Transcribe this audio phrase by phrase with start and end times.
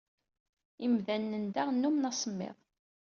[0.85, 2.57] Imdanen n da nnumen asemmiḍ.